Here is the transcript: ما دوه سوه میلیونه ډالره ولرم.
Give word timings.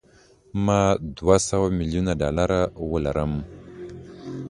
ما 0.65 0.81
دوه 1.17 1.37
سوه 1.49 1.67
میلیونه 1.79 2.11
ډالره 2.21 2.61
ولرم. 2.91 3.33